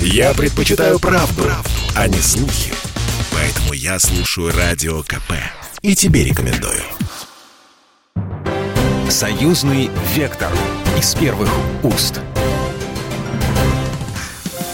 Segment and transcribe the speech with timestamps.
[0.00, 2.72] Я предпочитаю правду, правду, а не слухи.
[3.32, 5.32] Поэтому я слушаю Радио КП.
[5.82, 6.82] И тебе рекомендую.
[9.08, 10.50] Союзный вектор
[10.98, 11.50] из первых
[11.82, 12.20] уст.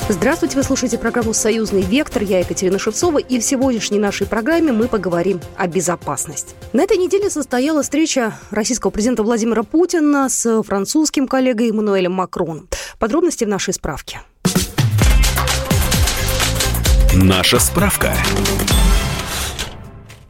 [0.09, 2.23] Здравствуйте, вы слушаете программу «Союзный вектор».
[2.23, 6.55] Я Екатерина Шевцова, и в сегодняшней нашей программе мы поговорим о безопасности.
[6.73, 12.69] На этой неделе состоялась встреча российского президента Владимира Путина с французским коллегой Эммануэлем Макроном.
[12.99, 14.21] Подробности в нашей справке.
[17.15, 18.15] Наша справка.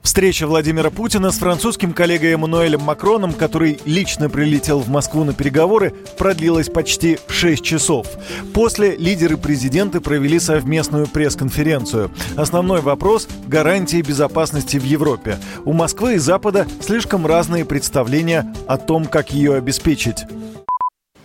[0.03, 5.95] Встреча Владимира Путина с французским коллегой Эммануэлем Макроном, который лично прилетел в Москву на переговоры,
[6.19, 8.09] продлилась почти 6 часов.
[8.53, 12.11] После лидеры президенты провели совместную пресс-конференцию.
[12.37, 15.39] Основной вопрос– гарантии безопасности в Европе.
[15.65, 20.25] У Москвы и Запада слишком разные представления о том, как ее обеспечить.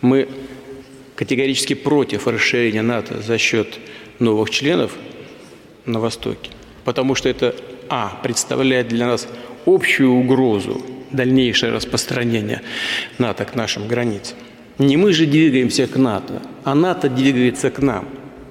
[0.02, 0.30] Мы
[1.16, 3.80] категорически против расширения НАТО за счет
[4.20, 4.92] новых членов
[5.88, 6.52] на Востоке,
[6.84, 7.56] потому что это
[7.90, 8.20] а.
[8.22, 9.28] представляет для нас
[9.66, 12.62] общую угрозу дальнейшее распространение
[13.18, 14.38] НАТО к нашим границам.
[14.78, 18.08] Не мы же двигаемся к НАТО, а НАТО двигается к нам.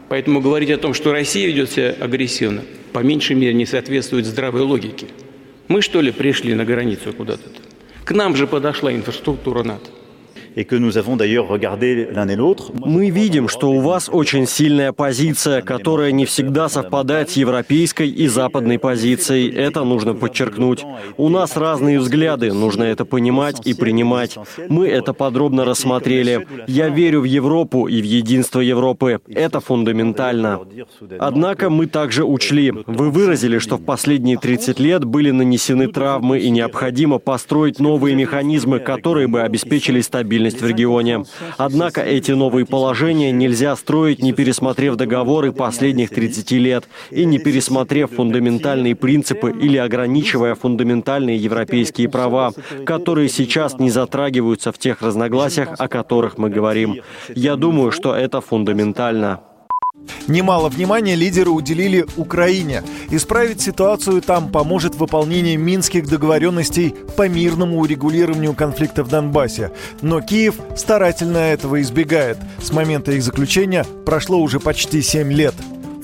[0.09, 2.63] Поэтому говорить о том, что Россия ведет себя агрессивно,
[2.93, 5.07] по меньшей мере не соответствует здравой логике.
[5.69, 7.51] Мы что ли пришли на границу куда-то?
[8.05, 9.91] К нам же подошла инфраструктура НАТО.
[12.73, 18.27] Мы видим, что у вас очень сильная позиция, которая не всегда совпадает с европейской и
[18.27, 19.51] западной позицией.
[19.51, 20.83] Это нужно подчеркнуть.
[21.19, 24.39] У нас разные взгляды, нужно это понимать и принимать.
[24.71, 26.47] Мы это подробно рассмотрели.
[26.67, 29.21] Я верю в Европу и в единство Европы.
[29.29, 30.61] Это фундаментально.
[31.19, 32.73] Однако мы также учли.
[32.87, 38.79] Вы выразили, что в последние 30 лет были нанесены травмы и необходимо построить новые механизмы,
[38.79, 41.25] которые бы обеспечили стабильность стабильность в регионе.
[41.57, 48.11] Однако эти новые положения нельзя строить, не пересмотрев договоры последних 30 лет и не пересмотрев
[48.11, 52.53] фундаментальные принципы или ограничивая фундаментальные европейские права,
[52.85, 57.01] которые сейчас не затрагиваются в тех разногласиях, о которых мы говорим.
[57.35, 59.41] Я думаю, что это фундаментально.
[60.29, 62.83] Немало внимания лидеры уделили Украине.
[63.11, 69.73] Исправить ситуацию там поможет выполнение минских договоренностей по мирному урегулированию конфликта в Донбассе.
[70.03, 72.39] Но Киев старательно этого избегает.
[72.63, 75.55] С момента их заключения прошло уже почти 7 лет.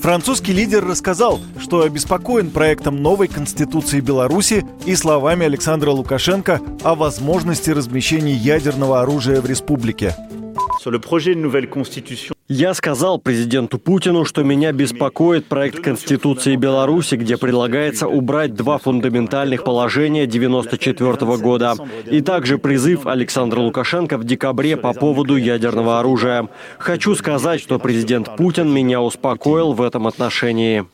[0.03, 7.69] Французский лидер рассказал, что обеспокоен проектом новой Конституции Беларуси и словами Александра Лукашенко о возможности
[7.69, 10.13] размещения ядерного оружия в республике.
[12.49, 19.63] Я сказал президенту Путину, что меня беспокоит проект Конституции Беларуси, где предлагается убрать два фундаментальных
[19.63, 26.49] положения 1994 года, и также призыв Александра Лукашенко в декабре по поводу ядерного оружия.
[26.79, 30.85] Хочу сказать, что президент Путин меня успокоил в этом отношении.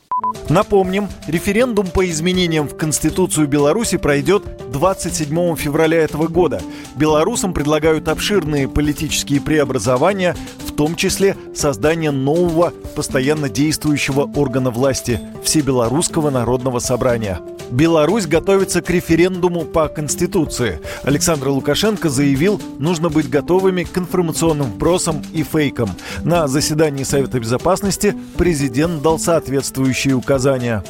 [0.48, 6.60] Напомним, референдум по изменениям в Конституцию Беларуси пройдет 27 февраля этого года.
[6.96, 10.36] Белорусам предлагают обширные политические преобразования,
[10.80, 17.38] том числе создание нового постоянно действующего органа власти– Всебелорусского народного собрания.
[17.70, 20.80] Беларусь готовится к референдуму по Конституции.
[21.02, 25.90] Александр Лукашенко заявил, нужно быть готовыми к информационным вбросам и фейкам.
[26.24, 30.82] На заседании Совета Безопасности президент дал соответствующие указания.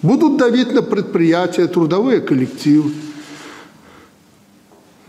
[0.00, 2.92] Будут давить на предприятия, трудовые коллективы,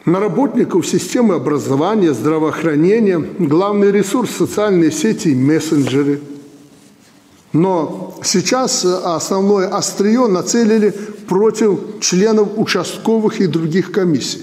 [0.06, 6.22] на работников системы образования, здравоохранения, главный ресурс– социальные сети и мессенджеры–
[7.53, 10.90] но сейчас основное острие нацелили
[11.28, 14.42] против членов участковых и других комиссий.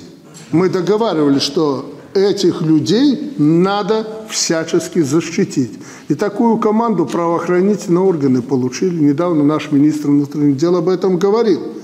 [0.52, 5.72] Мы договаривались, что этих людей надо всячески защитить.
[6.08, 9.00] И такую команду правоохранительные органы получили.
[9.00, 11.60] Недавно наш министр внутренних дел об этом говорил–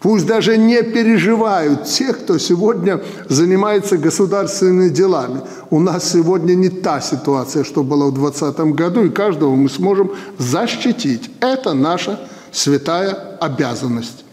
[0.00, 5.42] Пусть даже не переживают те, кто сегодня занимается государственными делами.
[5.68, 10.12] У нас сегодня не та ситуация, что была в 2020 году, и каждого мы сможем
[10.38, 11.30] защитить.
[11.40, 12.18] Это наша
[12.50, 13.10] святая
[13.40, 14.24] обязанность.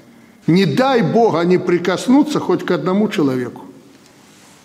[0.48, 3.63] Не дай Бог они прикоснутся хоть к одному человеку.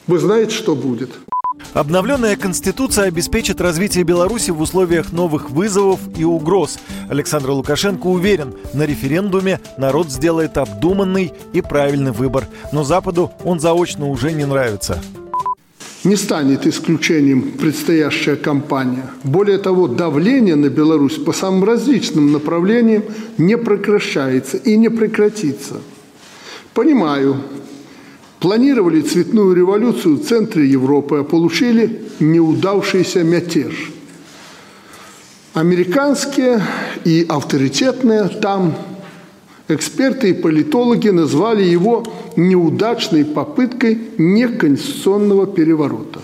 [0.07, 1.11] Вы знаете, что будет.
[1.75, 6.79] Обновленная Конституция обеспечит развитие Беларуси в условиях новых вызовов и угроз.
[7.09, 12.47] Александр Лукашенко уверен, на референдуме народ сделает обдуманный и правильный выбор.
[12.73, 15.03] Но Западу он заочно уже не нравится.
[16.05, 19.11] Не станет исключением предстоящая кампания.
[19.25, 23.05] Более того, давление на Беларусь по самым различным направлениям
[23.39, 25.77] не прекращается и не прекратится.
[26.75, 27.37] Понимаю,
[28.43, 33.93] Планировали цветную революцию в центре Европы, а получили неудавшийся мятеж.
[35.55, 36.61] Американские
[37.05, 38.75] и авторитетные там
[39.69, 42.03] эксперты и политологи назвали его
[42.35, 46.21] неудачной попыткой неконституционного переворота.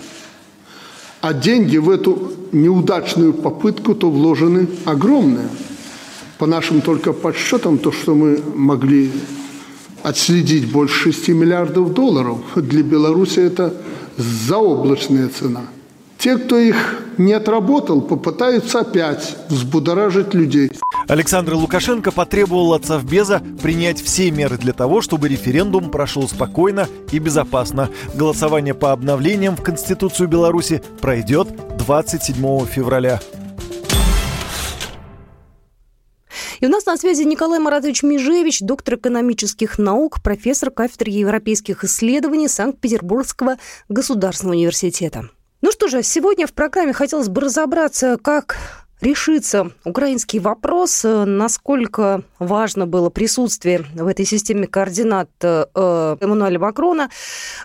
[1.21, 5.47] А деньги в эту неудачную попытку то вложены огромные.
[6.37, 9.09] По нашим только подсчетам, то, что мы могли
[10.03, 13.73] отследить больше 6 миллиардов долларов, для Беларуси это
[14.17, 15.61] заоблачная цена–
[16.19, 20.69] те, кто их не отработал, попытаются опять взбудоражить людей.
[21.07, 27.19] Александр Лукашенко потребовал от Совбеза принять все меры для того, чтобы референдум прошел спокойно и
[27.19, 27.89] безопасно.
[28.15, 31.47] Голосование по обновлениям в Конституцию Беларуси пройдет
[31.77, 33.21] 27 февраля.
[36.59, 42.49] И у нас на связи Николай Маратович Межевич, доктор экономических наук, профессор кафедры европейских исследований
[42.49, 43.57] Санкт-Петербургского
[43.87, 45.29] государственного университета.
[45.61, 48.57] Ну что же, сегодня в программе хотелось бы разобраться, как
[48.99, 55.65] решится украинский вопрос, насколько важно было присутствие в этой системе координат э,
[56.19, 57.09] Эммануэля Макрона,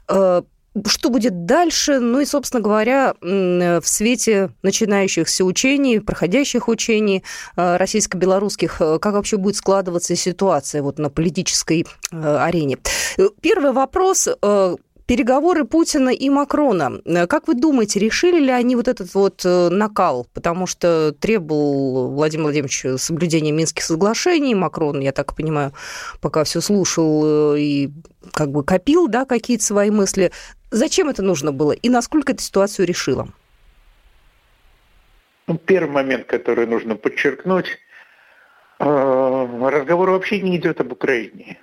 [0.09, 0.43] э,
[0.87, 2.01] что будет дальше?
[2.01, 7.23] Ну и, собственно говоря, в свете начинающихся учений, проходящих учений
[7.57, 12.79] э, российско-белорусских, как вообще будет складываться ситуация вот на политической арене?
[13.41, 14.29] Первый вопрос
[15.07, 17.01] переговоры Путина и Макрона.
[17.05, 20.27] Э, как вы думаете, решили ли они вот этот вот э, накал?
[20.33, 24.55] Потому что требовал Владимир Владимирович соблюдения Минских соглашений.
[24.55, 25.73] Макрон, я так понимаю,
[26.21, 27.93] пока все слушал э, и
[28.33, 30.33] как бы копил да, какие-то свои мысли.
[30.75, 33.29] Зачем это нужно было и насколько эта ситуацию решила?
[35.47, 37.79] Ну, первый момент, который нужно подчеркнуть,
[38.81, 41.61] разговор вообще не идет об Украине.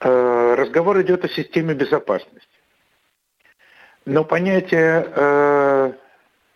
[0.00, 2.48] Э, разговор идет о системе безопасности.
[4.04, 5.92] Но понятие э,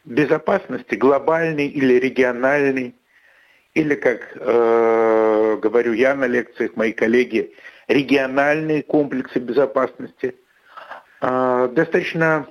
[0.05, 2.96] безопасности глобальный или региональный,
[3.75, 7.55] или, как э, говорю я на лекциях, мои коллеги,
[7.87, 10.34] региональные комплексы безопасности,
[11.23, 12.47] достаточно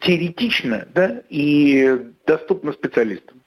[0.00, 3.42] теоретично да, и доступно специалистам.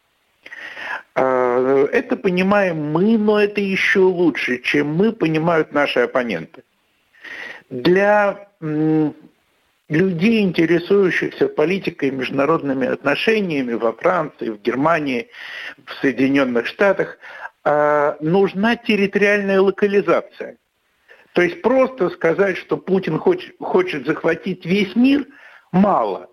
[1.15, 6.63] Это понимаем мы, но это еще лучше, чем мы понимают наши оппоненты.
[7.69, 8.49] Для
[9.93, 15.29] людей, интересующихся политикой и международными отношениями во Франции, в Германии,
[15.85, 17.17] в Соединенных Штатах,
[17.63, 20.57] а, нужна территориальная локализация.
[21.33, 25.27] То есть просто сказать, что Путин хочет, хочет захватить весь мир,
[25.71, 26.29] мало.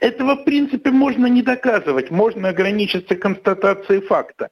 [0.00, 4.48] Этого, в принципе, можно не доказывать, можно ограничиться констатацией факта.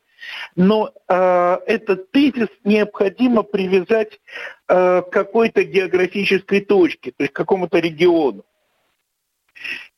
[0.54, 4.20] Но э, этот тезис необходимо привязать
[4.68, 8.44] э, к какой-то географической точке, то есть к какому-то региону.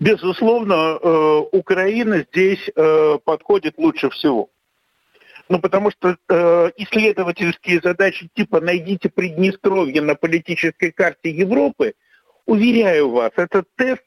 [0.01, 4.49] Безусловно, э, Украина здесь э, подходит лучше всего.
[5.49, 11.95] Ну, потому что э, исследовательские задачи типа «найдите Приднестровье на политической карте Европы»,
[12.47, 14.05] уверяю вас, этот тест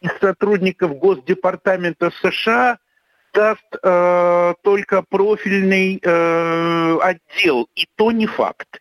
[0.00, 2.78] из сотрудников Госдепартамента США
[3.34, 8.80] даст э, только профильный э, отдел, и то не факт.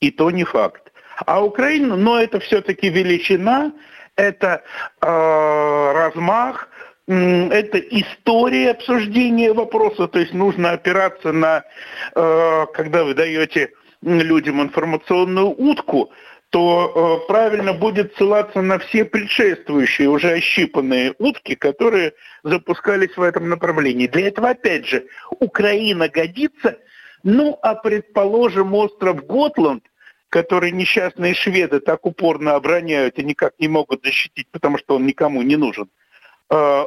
[0.00, 0.92] И то не факт.
[1.24, 3.72] А Украина, но это все-таки величина,
[4.16, 4.62] это
[5.00, 6.68] э, размах,
[7.12, 11.64] это история обсуждения вопроса, то есть нужно опираться на,
[12.14, 16.10] э, когда вы даете людям информационную утку,
[16.50, 23.48] то э, правильно будет ссылаться на все предшествующие уже ощипанные утки, которые запускались в этом
[23.48, 24.06] направлении.
[24.06, 25.06] Для этого, опять же,
[25.40, 26.78] Украина годится,
[27.22, 29.84] ну, а предположим, остров Готланд,
[30.28, 35.40] который несчастные шведы так упорно обороняют и никак не могут защитить, потому что он никому
[35.40, 35.88] не нужен,
[36.50, 36.84] э,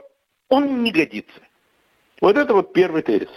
[0.50, 1.40] он не годится.
[2.22, 3.30] Вот это вот первый тезис.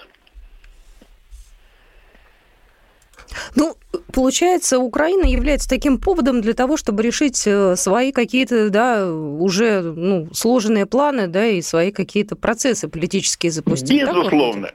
[3.55, 3.77] Ну,
[4.12, 10.29] получается, Украина является таким поводом для того, чтобы решить э, свои какие-то, да, уже ну,
[10.33, 14.03] сложенные планы, да, и свои какие-то процессы политические запустить.
[14.03, 14.71] Безусловно.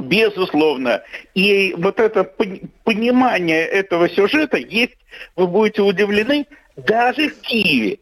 [0.00, 1.02] Безусловно.
[1.34, 4.96] И вот это понимание этого сюжета есть,
[5.36, 6.46] вы будете удивлены,
[6.76, 7.98] даже в Киеве.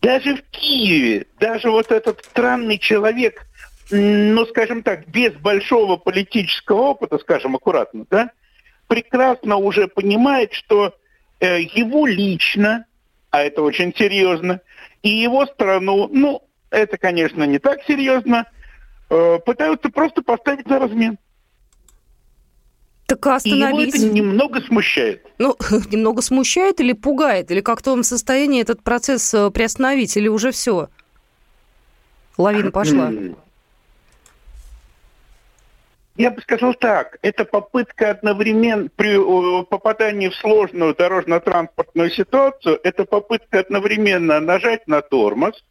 [0.00, 3.46] Даже в Киеве, даже вот этот странный человек,
[3.90, 8.30] ну, скажем так, без большого политического опыта, скажем аккуратно, да,
[8.86, 10.94] прекрасно уже понимает, что
[11.40, 12.86] э, его лично,
[13.30, 14.60] а это очень серьезно,
[15.02, 18.46] и его страну, ну, это, конечно, не так серьезно,
[19.10, 21.18] э, пытаются просто поставить на размен.
[23.08, 23.94] Так остановись.
[23.94, 25.26] И его это немного смущает.
[25.38, 25.56] Ну,
[25.90, 27.50] немного смущает или пугает?
[27.50, 30.16] Или как-то он в состоянии этот процесс э, приостановить?
[30.16, 30.90] Или уже все?
[32.36, 33.10] лавина пошла?
[36.16, 39.16] Я бы сказал так, это попытка одновременно при
[39.64, 45.64] попадании в сложную дорожно-транспортную ситуацию, это попытка одновременно нажать на тормоз,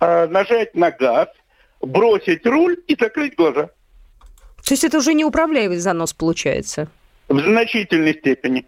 [0.00, 1.28] а, нажать на газ,
[1.80, 3.70] бросить руль и закрыть глаза.
[4.68, 6.88] То есть это уже неуправляемый занос получается?
[7.28, 8.66] В значительной степени.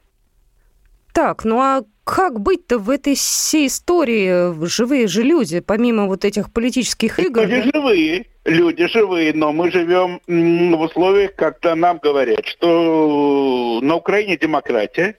[1.12, 4.54] Так, ну а как быть-то в этой всей истории?
[4.66, 7.42] Живые же люди, помимо вот этих политических игр.
[7.42, 7.78] Люди да?
[7.78, 15.18] живые, люди живые, но мы живем в условиях, когда нам говорят, что на Украине демократия,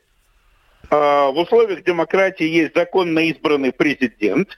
[0.90, 4.58] а в условиях демократии есть законно избранный президент.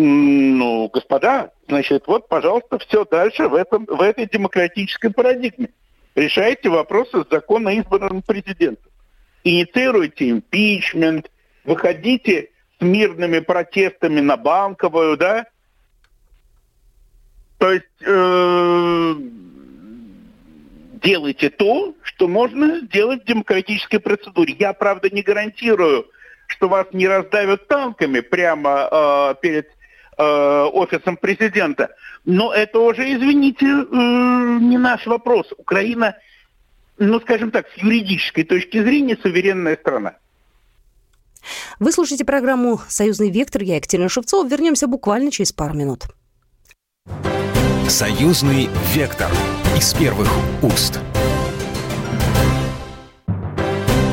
[0.00, 5.70] Ну, господа, значит, вот, пожалуйста, все дальше в, этом, в этой демократической парадигме.
[6.14, 8.88] Решайте вопросы с законно избранным президентом
[9.44, 11.30] инициируйте импичмент,
[11.64, 15.46] выходите с мирными протестами на банковую, да?
[17.58, 19.14] То есть э,
[21.02, 24.54] делайте то, что можно сделать в демократической процедуре.
[24.58, 26.06] Я, правда, не гарантирую,
[26.46, 29.68] что вас не раздавят танками прямо э, перед
[30.22, 31.90] офисом президента.
[32.24, 35.52] Но это уже, извините, э, не наш вопрос.
[35.56, 36.14] Украина
[36.98, 40.16] ну, скажем так, с юридической точки зрения суверенная страна.
[41.78, 43.62] Вы слушаете программу «Союзный вектор».
[43.62, 44.46] Я Екатерина Шевцова.
[44.46, 46.06] Вернемся буквально через пару минут.
[47.88, 49.30] «Союзный вектор»
[49.76, 50.28] из первых
[50.62, 50.98] уст.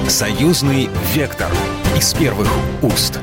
[0.08, 1.52] «Союзный вектор»
[1.98, 2.50] из первых
[2.84, 3.20] уст.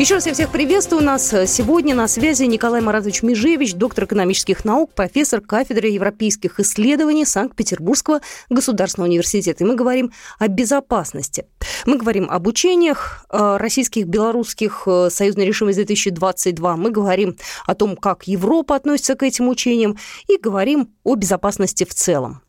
[0.00, 1.02] Еще раз я всех приветствую.
[1.02, 6.58] У нас э, сегодня на связи Николай Маратович Межевич, доктор экономических наук, профессор кафедры европейских
[6.58, 9.62] исследований Санкт-Петербургского государственного университета.
[9.62, 11.44] И мы говорим о безопасности.
[11.84, 16.76] Мы говорим об учениях э, российских, белорусских, э, союзной решимость 2022.
[16.76, 21.92] Мы говорим о том, как Европа относится к этим учениям и говорим о безопасности в
[21.92, 22.40] целом.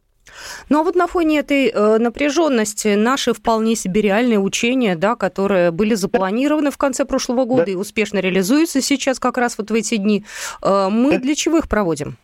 [0.69, 5.71] Ну а вот на фоне этой э, напряженности наши вполне себе реальные учения, да, которые
[5.71, 7.71] были запланированы в конце прошлого года да.
[7.71, 10.25] и успешно реализуются сейчас как раз вот в эти дни,
[10.61, 12.17] э, мы для чего их проводим?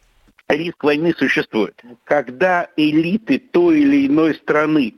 [0.48, 1.82] Риск войны существует.
[2.06, 4.94] Когда элиты той или иной страны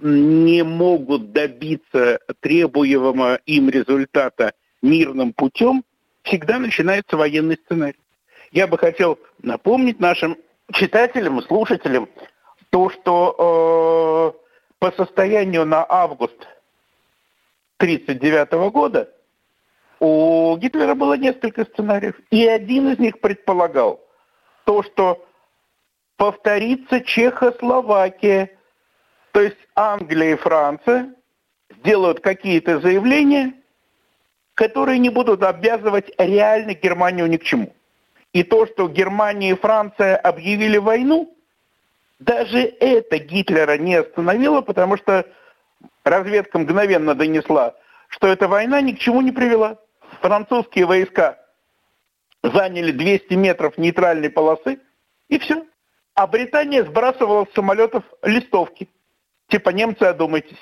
[0.00, 5.84] не могут добиться требуемого им результата мирным путем,
[6.24, 7.98] всегда начинается военный сценарий.
[8.50, 10.36] Я бы хотел напомнить нашим
[10.72, 12.08] читателям слушателям
[12.70, 14.44] то, что э,
[14.78, 16.36] по состоянию на август
[17.78, 19.10] 1939 года
[20.00, 24.00] у Гитлера было несколько сценариев, и один из них предполагал
[24.64, 25.24] то, что
[26.16, 28.50] повторится Чехословакия,
[29.32, 31.14] то есть Англия и Франция
[31.78, 33.54] сделают какие-то заявления,
[34.54, 37.74] которые не будут обязывать реально Германию ни к чему.
[38.34, 41.38] И то, что Германия и Франция объявили войну,
[42.18, 45.24] даже это Гитлера не остановило, потому что
[46.02, 47.76] разведка мгновенно донесла,
[48.08, 49.78] что эта война ни к чему не привела.
[50.20, 51.38] Французские войска
[52.42, 54.80] заняли 200 метров нейтральной полосы,
[55.28, 55.64] и все.
[56.14, 58.88] А Британия сбрасывала с самолетов листовки.
[59.46, 60.58] Типа немцы, одумайтесь.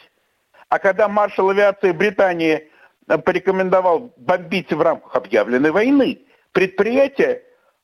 [0.68, 2.70] А когда маршал авиации Британии
[3.06, 6.20] порекомендовал бомбить в рамках объявленной войны
[6.52, 7.42] предприятия,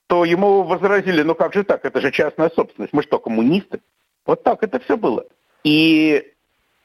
[0.08, 3.80] то ему возразили, ну как же так, это же частная собственность, мы что, коммунисты?
[4.26, 5.24] Вот так это все было.
[5.64, 6.32] И,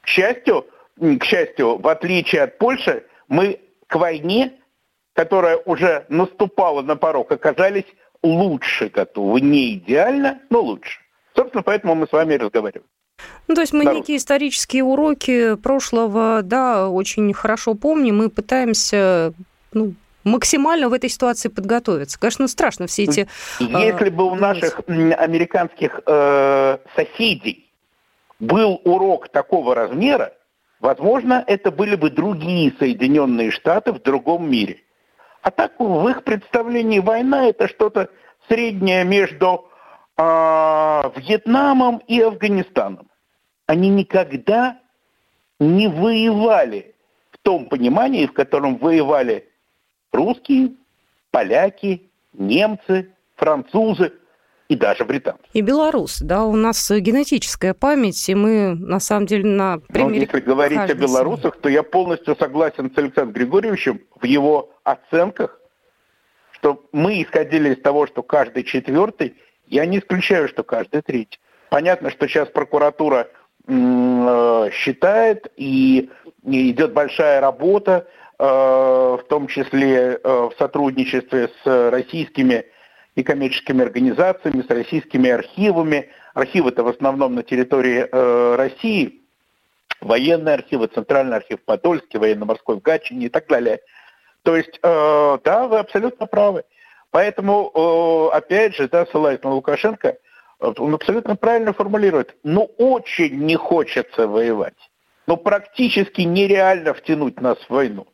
[0.02, 0.66] к счастью,
[0.98, 4.52] к счастью, в отличие от Польши, мы к войне,
[5.14, 7.86] которая уже наступала на порог, оказались
[8.22, 9.40] лучше готовы.
[9.40, 11.00] Не идеально, но лучше.
[11.34, 12.86] Собственно, поэтому мы с вами разговариваем.
[13.48, 13.98] Ну, то есть мы Здорово.
[13.98, 19.32] некие исторические уроки прошлого, да, очень хорошо помним и пытаемся
[19.72, 22.18] ну, максимально в этой ситуации подготовиться?
[22.18, 23.28] Конечно, страшно все эти...
[23.60, 27.70] Если э, бы у наших американских э, соседей
[28.40, 30.32] был урок такого размера,
[30.80, 34.80] возможно, это были бы другие Соединенные Штаты в другом мире.
[35.42, 38.08] А так в их представлении война это что-то
[38.48, 39.68] среднее между
[40.16, 40.22] э,
[41.16, 43.08] Вьетнамом и Афганистаном.
[43.66, 44.78] Они никогда
[45.58, 46.94] не воевали
[47.30, 49.48] в том понимании, в котором воевали
[50.14, 50.72] русские,
[51.30, 54.12] поляки, немцы, французы
[54.68, 55.42] и даже британцы.
[55.52, 60.08] И белорусы, да, у нас генетическая память, и мы на самом деле на примере...
[60.08, 65.60] Но если говорить о белорусах, то я полностью согласен с Александром Григорьевичем в его оценках,
[66.52, 69.34] что мы исходили из того, что каждый четвертый,
[69.66, 71.38] я не исключаю, что каждый третий.
[71.68, 73.28] Понятно, что сейчас прокуратура
[73.66, 76.10] э, считает и
[76.44, 78.06] идет большая работа
[78.38, 82.66] в том числе в сотрудничестве с российскими
[83.14, 86.10] и коммерческими организациями, с российскими архивами.
[86.34, 88.08] Архивы-то в основном на территории
[88.56, 89.20] России,
[90.00, 93.78] военные архивы, Центральный архив Подольский, военно-морской в Гатчине и так далее.
[94.42, 96.64] То есть, да, вы абсолютно правы.
[97.12, 100.18] Поэтому, опять же, да, ссылаясь на Лукашенко,
[100.58, 102.34] он абсолютно правильно формулирует.
[102.42, 104.74] Ну, очень не хочется воевать.
[105.26, 108.06] Ну, практически нереально втянуть нас в войну.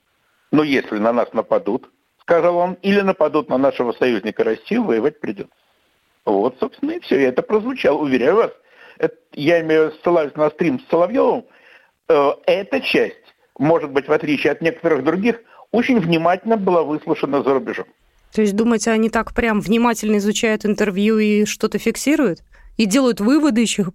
[0.50, 1.90] Но если на нас нападут,
[2.21, 5.52] сказал он, или нападут на нашего союзника Россию, воевать придется.
[6.25, 7.21] Вот, собственно, и все.
[7.21, 8.52] И это прозвучало, уверяю вас.
[8.99, 11.45] Это, я имею ссылаюсь на стрим с Соловьевым.
[12.09, 13.16] Э, эта часть,
[13.59, 15.40] может быть, в отличие от некоторых других,
[15.73, 17.87] очень внимательно была выслушана за рубежом.
[18.33, 22.40] То есть, думаете, они так прям внимательно изучают интервью и что-то фиксируют?
[22.76, 23.87] И делают выводы еще?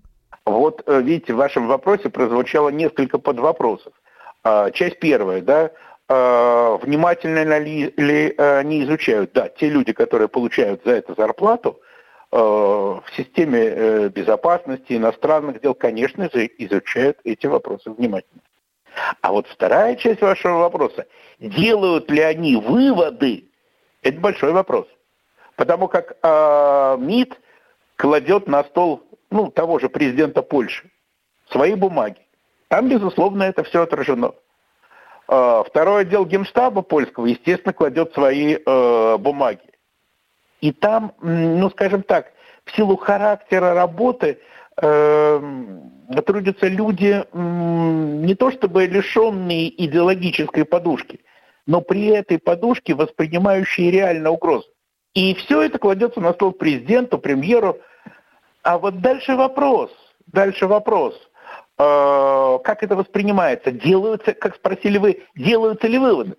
[0.46, 3.94] Вот, э, видите, в вашем вопросе прозвучало несколько подвопросов.
[4.44, 5.72] А, часть первая, да,
[6.08, 9.32] внимательно ли, ли они изучают?
[9.34, 11.80] Да, те люди, которые получают за это зарплату,
[12.32, 18.42] э, в системе э, безопасности иностранных дел, конечно же, изучают эти вопросы внимательно.
[19.22, 21.06] А вот вторая часть вашего вопроса,
[21.40, 23.46] делают ли они выводы
[24.06, 24.86] это большой вопрос.
[25.56, 27.40] Потому как э, МИД
[27.96, 30.92] кладет на стол ну, того же президента Польши
[31.50, 32.20] свои бумаги.
[32.68, 34.34] Там, безусловно, это все отражено.
[35.28, 39.60] Э, второй отдел Генштаба польского, естественно, кладет свои э, бумаги.
[40.62, 42.32] И там, ну, скажем так,
[42.66, 44.40] в силу характера работы
[44.82, 45.42] э,
[46.26, 51.22] трудятся люди э, не то чтобы лишенные идеологической подушки–
[51.66, 54.68] но при этой подушке воспринимающие реально угрозы.
[55.14, 57.80] И все это кладется на стол президенту, премьеру.
[58.64, 59.92] А вот дальше вопрос,
[60.28, 61.16] дальше вопрос,
[61.78, 63.72] э, как это воспринимается?
[63.72, 66.36] Делаются, как спросили вы, делаются ли выводы?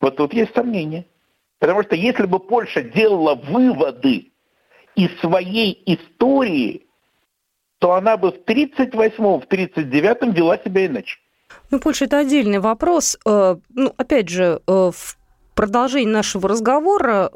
[0.00, 1.06] Вот тут есть сомнения.
[1.58, 4.32] Потому что если бы Польша делала выводы
[4.94, 6.86] из своей истории,
[7.78, 11.18] то она бы в 38-м, в 39-м вела себя иначе.
[11.70, 13.18] Ну, Польша– это отдельный вопрос.
[13.26, 15.16] Э, ну, опять же, э, в
[15.54, 17.30] продолжении нашего разговора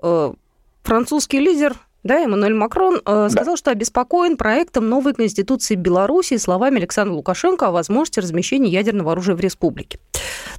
[0.82, 3.56] французский лидер да, Эммануэль Макрон сказал, да.
[3.56, 9.40] что обеспокоен проектом новой Конституции Беларуси словами Александра Лукашенко о возможности размещения ядерного оружия в
[9.40, 9.98] республике.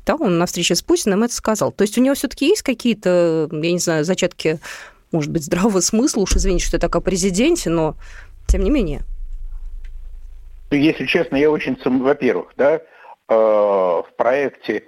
[0.05, 1.71] Да, он на встрече с Путиным это сказал.
[1.71, 4.59] То есть у него все-таки есть какие-то, я не знаю, зачатки,
[5.11, 7.95] может быть, здравого смысла, уж извините, что я так о президенте, но
[8.47, 9.01] тем не менее.
[10.69, 12.81] Если честно, я очень, во-первых, да,
[13.31, 14.81] Э, в проекте э,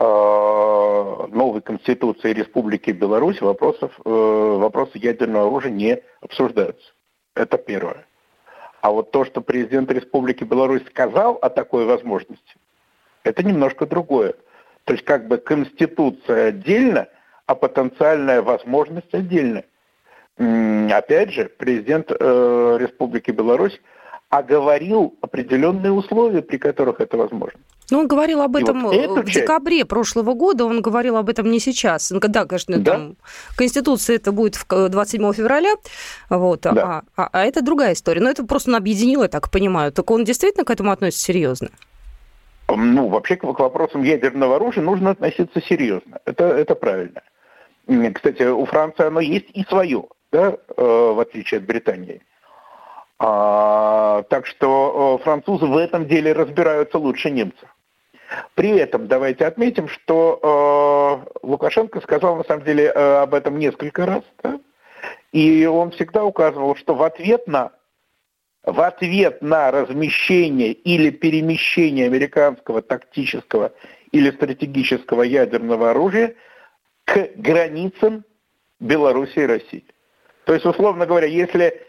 [0.00, 6.92] новой Конституции Республики Беларусь вопросов, э, вопросы ядерного оружия не обсуждаются.
[7.34, 8.06] Это первое.
[8.80, 12.54] А вот то, что президент Республики Беларусь сказал о такой возможности,
[13.24, 14.34] это немножко другое.
[14.84, 17.08] То есть как бы Конституция отдельно,
[17.46, 19.64] а потенциальная возможность отдельно.
[20.38, 23.78] Опять же, президент Республики Беларусь
[24.30, 27.60] оговорил определенные условия, при которых это возможно.
[27.90, 29.40] Ну, он говорил об этом вот в часть...
[29.40, 32.10] декабре прошлого года, он говорил об этом не сейчас.
[32.10, 32.92] Ну, да, конечно, да?
[32.92, 33.16] там
[33.56, 35.74] Конституция это будет 27 февраля,
[36.28, 37.02] вот, да.
[37.16, 38.20] а, а, а это другая история.
[38.20, 39.92] Но это просто он объединил, я так понимаю.
[39.92, 41.70] Так он действительно к этому относится серьезно?
[42.68, 46.20] Ну, вообще к вопросам ядерного оружия нужно относиться серьезно.
[46.24, 47.22] Это, это правильно.
[48.14, 52.22] Кстати, у Франции оно есть и свое, да, э, в отличие от Британии.
[53.18, 57.68] А, так что э, французы в этом деле разбираются лучше немцев.
[58.54, 64.06] При этом давайте отметим, что э, Лукашенко сказал на самом деле э, об этом несколько
[64.06, 64.60] раз, да?
[65.32, 67.72] и он всегда указывал, что в ответ на
[68.62, 73.72] в ответ на размещение или перемещение американского тактического
[74.12, 76.34] или стратегического ядерного оружия
[77.04, 78.24] к границам
[78.78, 79.84] Беларуси и России.
[80.44, 81.86] То есть, условно говоря, если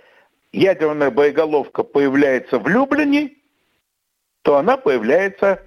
[0.54, 3.32] ядерная боеголовка появляется в Люблине,
[4.44, 5.62] то она появляется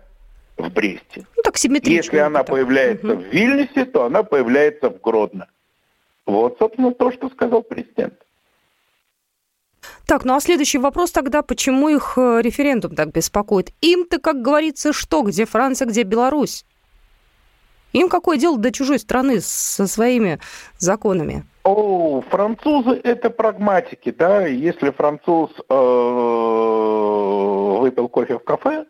[0.57, 1.27] в Бресте.
[1.37, 2.51] Ну, так Если она так.
[2.51, 3.23] появляется угу.
[3.23, 5.49] в Вильнюсе, то она появляется в Гродно.
[6.27, 8.15] Вот, собственно, то, что сказал президент.
[10.07, 13.73] Так, ну а следующий вопрос тогда, почему их э, референдум так беспокоит?
[13.81, 15.23] Им-то, как говорится, что?
[15.23, 16.65] Где Франция, где Беларусь?
[17.93, 20.41] Им какое дело до чужой страны со своими
[20.79, 21.47] законами?
[21.63, 24.47] О, французы это прагматики, да.
[24.47, 25.75] Если француз э,
[27.81, 28.87] выпил кофе в кафе,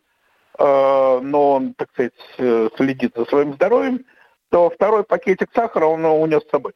[0.59, 4.05] но он, так сказать, э, следит за своим здоровьем,
[4.51, 6.73] то второй пакетик сахара он унес с собой.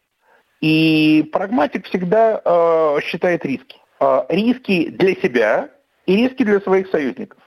[0.60, 3.76] И прагматик всегда э, считает риски.
[4.00, 5.70] Э, риски для себя
[6.06, 7.38] и риски для своих союзников.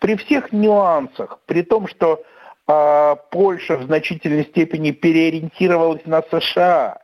[0.00, 2.22] При всех нюансах, при том, что
[2.66, 6.98] э, Польша в значительной степени переориентировалась на США,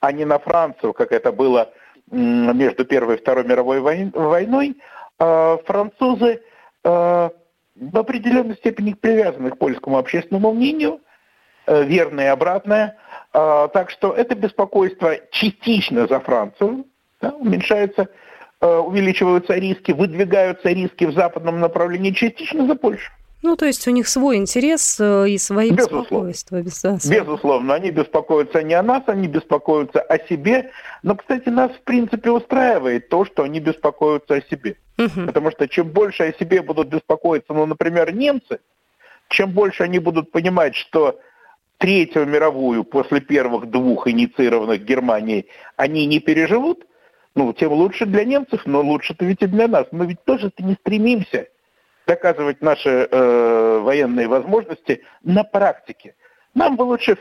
[0.00, 1.72] а не на Францию, как это было
[2.10, 4.76] между Первой и Второй мировой войной,
[5.18, 6.42] э, французы
[6.84, 7.30] э,
[7.80, 11.00] в определенной степени привязаны к польскому общественному мнению,
[11.66, 12.96] э, верное и обратное.
[13.32, 16.86] Э, так что это беспокойство частично за Францию,
[17.20, 18.08] да, уменьшается,
[18.60, 23.10] э, увеличиваются риски, выдвигаются риски в западном направлении частично за Польшу.
[23.42, 26.28] Ну, то есть у них свой интерес э, и свои Безусловно.
[26.28, 27.08] беспокойства.
[27.08, 30.70] Безусловно, они беспокоятся не о нас, они беспокоятся о себе.
[31.04, 34.76] Но, кстати, нас, в принципе, устраивает то, что они беспокоятся о себе.
[34.98, 35.26] Угу.
[35.26, 38.60] Потому что чем больше о себе будут беспокоиться, ну, например, немцы,
[39.28, 41.20] чем больше они будут понимать, что
[41.78, 46.84] Третью мировую после первых двух инициированных Германией они не переживут,
[47.36, 49.86] ну, тем лучше для немцев, но лучше-то ведь и для нас.
[49.92, 51.46] Мы ведь тоже-то не стремимся
[52.04, 56.16] доказывать наши э, военные возможности на практике.
[56.54, 57.16] Нам бы лучше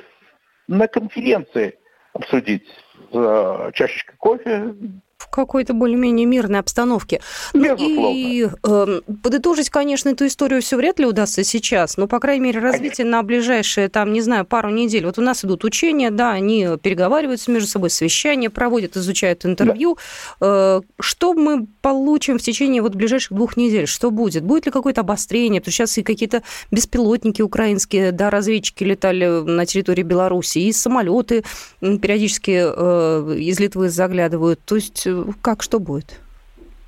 [0.67, 1.77] на конференции
[2.13, 2.67] обсудить
[3.11, 4.73] за чашечкой кофе,
[5.17, 7.21] в какой-то более-менее мирной обстановке.
[7.53, 12.43] Ну, и э, подытожить, конечно, эту историю все вряд ли удастся сейчас, но, по крайней
[12.43, 13.17] мере, развитие конечно.
[13.17, 15.05] на ближайшие, там, не знаю, пару недель.
[15.05, 19.97] Вот у нас идут учения, да, они переговариваются между собой, совещания проводят, изучают интервью.
[20.39, 20.77] Да.
[20.77, 23.87] Э, что мы получим в течение вот ближайших двух недель?
[23.87, 24.43] Что будет?
[24.43, 25.61] Будет ли какое-то обострение?
[25.61, 31.43] Потому что сейчас и какие-то беспилотники украинские, да, разведчики летали на территории Беларуси, и самолеты
[31.79, 34.59] периодически э, из Литвы заглядывают.
[34.63, 35.06] То есть
[35.41, 36.19] как что будет?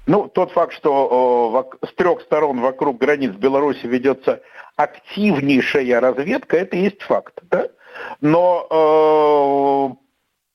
[0.08, 4.42] Ну, тот факт, что э, с трех сторон вокруг границ Беларуси ведется
[4.76, 7.36] активнейшая разведка, это есть факт.
[7.52, 7.68] Да?
[8.20, 9.96] Но э,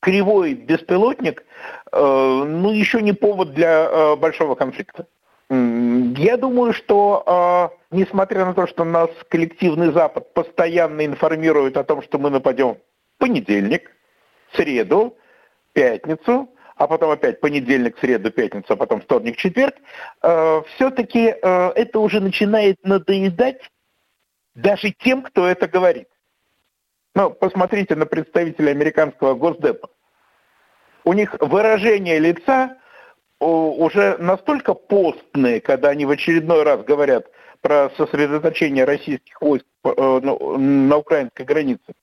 [0.01, 1.45] кривой беспилотник,
[1.93, 5.07] э, ну, еще не повод для э, большого конфликта.
[5.51, 12.03] Я думаю, что, э, несмотря на то, что нас коллективный Запад постоянно информирует о том,
[12.03, 12.79] что мы нападем в
[13.19, 13.91] понедельник,
[14.53, 15.17] среду,
[15.75, 19.75] пятницу, а потом опять понедельник, среду, пятницу, а потом вторник, четверг,
[20.23, 23.61] э, все-таки э, это уже начинает надоедать
[24.55, 26.09] даже тем, кто это говорит.
[27.15, 29.89] Ну, посмотрите на представителей американского Госдепа.
[31.05, 32.77] У них выражение лица
[33.39, 37.27] уже настолько постные, когда они в очередной раз говорят
[37.61, 41.95] про сосредоточение российских войск э, на украинской границе,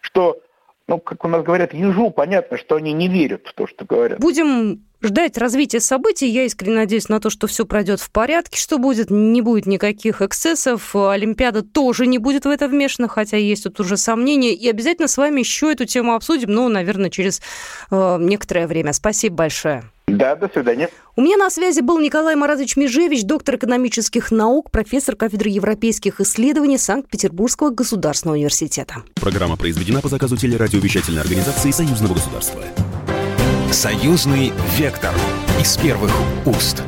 [0.00, 0.40] что
[0.88, 4.20] ну, как у нас говорят, ежу понятно, что они не верят в то, что говорят.
[4.20, 6.28] Будем ждать развития событий.
[6.28, 10.22] Я искренне надеюсь на то, что все пройдет в порядке, что будет, не будет никаких
[10.22, 10.94] эксцессов.
[10.94, 14.52] Олимпиада тоже не будет в это вмешана, хотя есть тут уже сомнения.
[14.54, 17.42] И обязательно с вами еще эту тему обсудим, ну, наверное, через
[17.90, 18.92] э, некоторое время.
[18.92, 19.82] Спасибо большое.
[20.16, 20.88] Да, до свидания.
[21.14, 26.78] У меня на связи был Николай Маразович Межевич, доктор экономических наук, профессор кафедры европейских исследований
[26.78, 28.96] Санкт-Петербургского государственного университета.
[29.14, 32.62] Программа произведена по заказу телерадиовещательной организации Союзного государства.
[33.70, 35.14] Союзный вектор
[35.60, 36.12] из первых
[36.46, 36.82] уст.